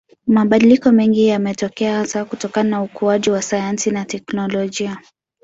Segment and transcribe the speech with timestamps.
[0.27, 4.97] Mabadiliko mengi yametokea hasa kutokana na ukuaji wa sayansi na technolojia